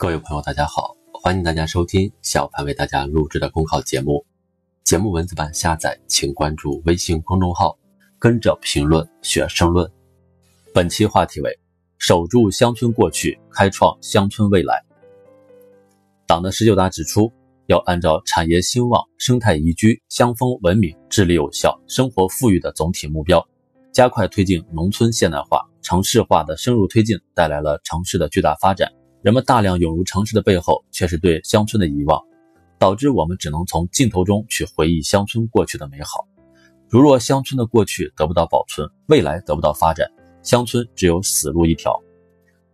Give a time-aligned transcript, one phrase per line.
[0.00, 4.24] 各位朋友，大家好，欢迎大家收听小潘为大家录制的公考节目。
[4.84, 7.76] 节目文字版下载，请关注微信公众号，
[8.16, 9.90] 跟着评论学申论。
[10.72, 11.58] 本期话题为：
[11.98, 14.84] 守住乡村过去，开创乡村未来。
[16.28, 17.32] 党的十九大指出，
[17.66, 23.44] 要按照产业兴旺、生态宜居、乡风文明、治理有效、生活富裕的总体目标，
[23.92, 28.92] 加快推进农村现代化、城市化的深入推进，带来了城市的巨大发展。
[29.20, 32.22] 人们大量涌入城市的背后，却是对乡村的遗忘，
[32.78, 36.26] 导致我们只能从镜头中去回忆乡村过去的美好。
[36.88, 40.08] 如若乡村的过去得不到保存，未来得不到发展，
[40.42, 42.00] 乡村只有死路一条，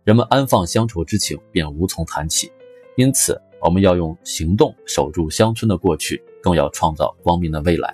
[0.03, 2.51] 人们安放乡愁之情便无从谈起。
[2.95, 7.93] 因此，我们要用行动守住乡村的过去，更要创造光明的未来。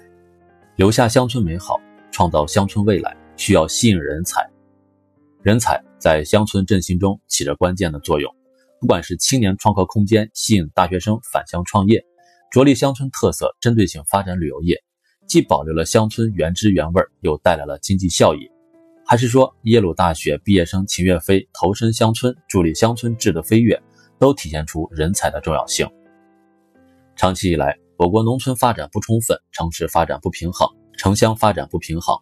[0.76, 1.80] 留下乡村美好，
[2.12, 4.46] 创造乡村未来，需要吸引人才。
[5.42, 8.32] 人才在乡村振兴中起着关键的作用。
[8.82, 12.04] 不管是青年创客空间吸引大学生返乡创业，
[12.50, 14.76] 着力乡村特色针对性发展旅游业，
[15.28, 18.40] 既保留了乡村原汁原味，又带来了经济效益；
[19.06, 23.80] 还是说耶鲁大学毕业生秦岳飞投身乡村，助力乡村质的飞跃，
[24.18, 25.88] 都体现出人才的重要性。
[27.16, 32.18] 长期以来，我国农村发展不充分，城市发展不平衡，城乡发展不平衡，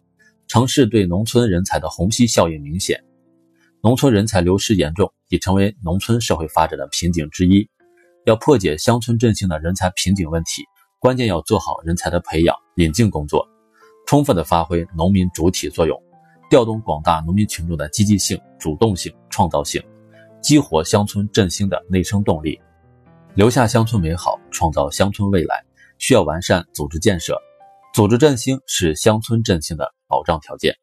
[0.46, 3.02] 城市对农村人才的虹吸效应明显。
[3.82, 7.66] 农村人才流失严重，已成为农村社会发展的瓶颈之一。
[8.26, 10.62] 要破解乡村振兴的人才瓶颈问题，
[10.98, 13.48] 关键要做好人才的培养引进工作，
[14.06, 15.98] 充分的发挥农民主体作用，
[16.50, 19.82] 调动广大农民群众的积极性、主动性、创造性，
[20.42, 22.60] 激活乡村振兴的内生动力，
[23.34, 25.64] 留下乡村美好，创造乡村未来，
[25.96, 27.34] 需要完善组织建设。
[27.94, 30.76] 组织振兴是乡村振兴的保障条件。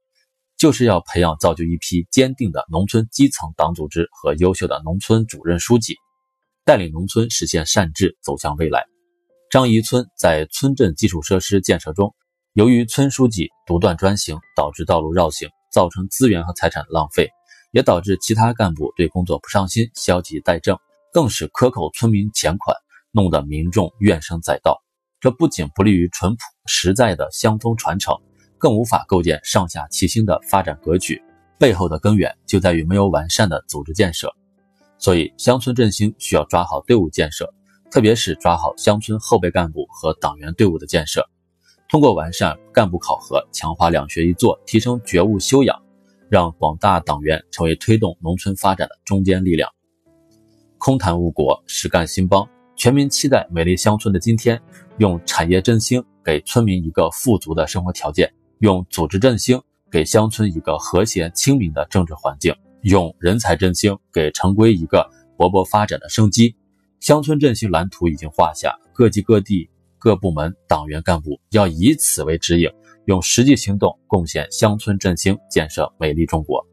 [0.58, 5.96] 就是要培养造就一批坚定的农村基层党组织和优秀的农村主任书记，
[6.66, 8.86] 带领农村实现善治，走向未来。
[9.52, 12.16] 张仪村在村镇基础设施建设中，
[12.54, 17.30] 由于村书记独断专行，导致道路绕行，造成资源和财产浪费，
[17.72, 20.76] 也导致其他干部对工作不上心、消极怠政，
[21.14, 22.76] 更是克扣村民钱款，
[23.12, 24.82] 弄得民众怨声载道。
[25.20, 28.16] 这不仅不利于淳朴实在的乡风传承。
[28.58, 31.22] 更无法构建上下齐心的发展格局，
[31.58, 34.34] 背后的根源就在于没有完善的组织建设。
[35.00, 37.48] 所以，乡村振兴需要抓好队伍建设，
[37.92, 41.24] 特别是抓好乡村后备干部和党员队伍的建设。
[41.88, 45.80] 通过完善干部考核，强化两学一做，提升觉悟修养，
[46.30, 49.70] 让广大党员成为推动农村发展的中坚力量。
[50.80, 54.62] 空谈误国，实干兴邦，全民期待美丽乡村的今天，
[54.98, 58.34] 用产业振兴给村民一个富足的生活条件。
[58.60, 66.56] 用组织振兴给乡村一个和谐清明的政治环境，用人才振兴给城规一个勃勃发展的生机。
[67.00, 69.70] 乡村振兴蓝图已经画下，各级各地
[70.00, 72.68] 各部门党员干部要以此为指引，
[73.06, 76.66] 用实际行动贡献乡村振兴，建设美丽中国。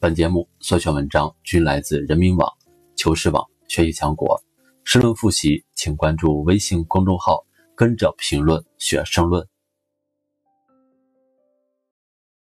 [0.00, 2.50] 本节目所选文章均来自人民网、
[2.96, 4.42] 求是网、学习强国。
[4.84, 7.46] 申论复习，请关注微信公众号，
[7.76, 9.46] 跟着评论学申论。